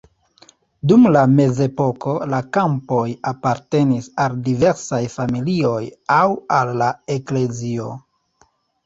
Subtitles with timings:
[0.91, 3.01] Dum la mezepoko la kampoj
[3.31, 5.83] apartenis al diversaj familioj
[6.17, 6.25] aŭ
[6.61, 6.89] al la
[7.19, 7.93] eklezio.